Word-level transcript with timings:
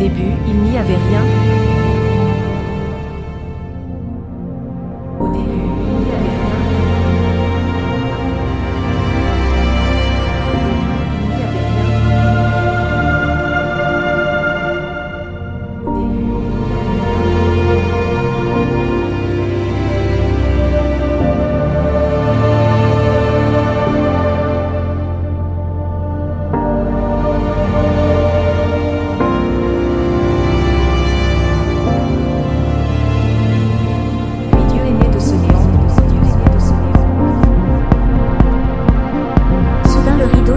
Au 0.00 0.02
début, 0.02 0.32
il 0.48 0.54
n'y 0.54 0.78
avait 0.78 0.96
rien. 0.96 1.79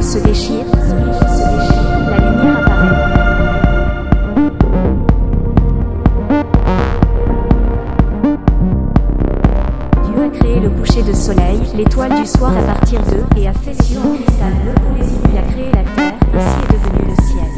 Se 0.04 0.18
déchire, 0.20 0.66
se 0.68 0.94
déchire, 0.94 2.00
la 2.10 2.18
lumière 2.18 2.60
apparaît. 2.60 2.90
Dieu 10.04 10.24
a 10.24 10.30
créé 10.30 10.60
le 10.60 10.70
coucher 10.72 11.04
de 11.04 11.14
soleil, 11.14 11.62
l'étoile 11.76 12.16
du 12.16 12.26
soir 12.26 12.52
à 12.58 12.62
partir 12.62 13.02
d'eux, 13.04 13.26
et 13.38 13.48
a 13.48 13.54
fait 13.54 13.72
yeux 13.72 14.00
en 14.00 14.16
cristal 14.16 14.54
bleu 14.62 14.74
pour 14.76 14.92
les. 14.98 15.06
Il 15.32 15.38
a 15.38 15.42
créé 15.44 15.72
la 15.72 15.84
terre, 15.96 16.14
ainsi 16.36 16.60
est 16.60 16.74
devenu 16.74 17.00
le 17.08 17.16
ciel. 17.24 17.52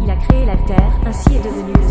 Il 0.00 0.10
a 0.10 0.16
créé 0.16 0.46
la 0.46 0.56
terre, 0.56 0.92
ainsi 1.04 1.34
est 1.34 1.44
devenu 1.44 1.81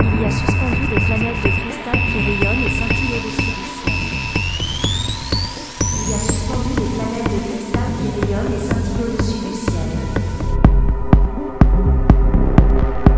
Il 0.02 0.22
y 0.22 0.26
a 0.26 0.32
suspendu 0.32 0.88
des 0.88 1.02
planètes 1.06 1.36
de 1.44 1.50
cristal 1.50 1.98
qui 2.08 2.18
rayonnent 2.20 2.64
et 2.66 2.70
scintillent 2.70 3.16
au-dessus 3.18 3.52
du 3.52 3.66
ciel. 3.76 4.00
Il 5.92 6.10
y 6.10 6.14
a 6.14 6.20
suspendu 6.20 6.72
des 6.76 6.90
planètes 6.96 7.32
de 7.34 7.40
cristal 7.52 7.90
qui 7.98 8.08
rayonnent 8.16 8.54
et 8.54 8.62
scintillent 8.66 9.04
au-dessus 9.04 9.40
du 9.46 9.54
ciel. 9.54 9.90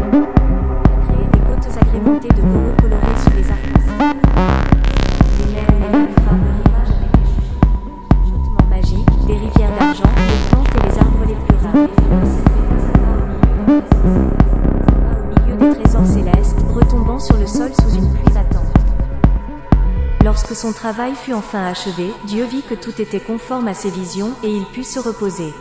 Il 0.02 0.18
a 0.90 0.98
créé 1.06 1.26
des 1.34 1.42
côtes 1.46 1.70
agrémentées 1.82 2.34
de 2.34 2.42
Lorsque 20.50 20.62
son 20.62 20.72
travail 20.72 21.14
fut 21.14 21.34
enfin 21.34 21.66
achevé, 21.66 22.14
Dieu 22.24 22.46
vit 22.46 22.62
que 22.62 22.74
tout 22.74 23.02
était 23.02 23.20
conforme 23.20 23.68
à 23.68 23.74
ses 23.74 23.90
visions 23.90 24.34
et 24.44 24.48
il 24.48 24.64
put 24.64 24.86
se 24.86 24.98
reposer. 24.98 25.54